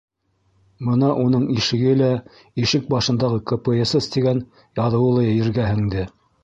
Бына 0.87 1.09
уның 1.23 1.45
ишеге 1.57 1.93
лә, 1.99 2.09
ишек 2.65 2.89
башындағы 2.97 3.41
«КПСС» 3.53 4.13
тигән 4.17 4.43
яҙыуы 4.85 5.17
ла 5.21 5.33
ергә 5.33 5.71
һеңде. 5.73 6.13